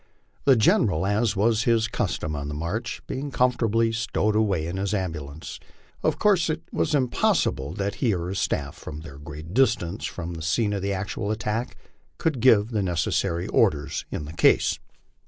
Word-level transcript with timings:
The 0.45 0.55
General, 0.55 1.05
as 1.05 1.35
was 1.35 1.65
his 1.65 1.87
custom 1.87 2.35
on 2.35 2.47
the 2.47 2.55
march, 2.55 3.03
being 3.05 3.29
comfortably 3.29 3.91
stowed 3.91 4.33
awa^ 4.33 4.65
in 4.67 4.77
his 4.77 4.95
ambulance, 4.95 5.59
of 6.01 6.17
course 6.17 6.49
it 6.49 6.63
was 6.71 6.95
impossible 6.95 7.73
that 7.75 7.93
he 8.01 8.15
or 8.15 8.29
his 8.29 8.39
staff, 8.39 8.75
from 8.75 9.01
their 9.01 9.19
great 9.19 9.53
distance 9.53 10.05
from 10.05 10.33
the 10.33 10.41
scene 10.41 10.73
of 10.73 10.83
actual 10.83 11.29
attack, 11.29 11.77
could 12.17 12.39
give 12.39 12.71
the 12.71 12.81
necessary 12.81 13.47
orders 13.49 14.05
in 14.09 14.25
the 14.25 14.33
case. 14.33 14.79